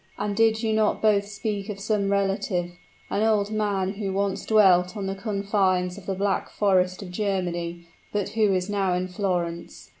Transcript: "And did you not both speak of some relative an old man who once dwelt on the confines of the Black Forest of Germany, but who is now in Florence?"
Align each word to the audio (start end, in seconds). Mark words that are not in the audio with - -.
"And 0.17 0.35
did 0.35 0.63
you 0.63 0.73
not 0.73 0.99
both 0.99 1.27
speak 1.27 1.69
of 1.69 1.79
some 1.79 2.09
relative 2.09 2.71
an 3.11 3.21
old 3.21 3.51
man 3.51 3.91
who 3.93 4.11
once 4.11 4.47
dwelt 4.47 4.97
on 4.97 5.05
the 5.05 5.13
confines 5.13 5.95
of 5.95 6.07
the 6.07 6.15
Black 6.15 6.49
Forest 6.49 7.03
of 7.03 7.11
Germany, 7.11 7.85
but 8.11 8.29
who 8.29 8.51
is 8.51 8.67
now 8.67 8.95
in 8.95 9.07
Florence?" 9.07 9.89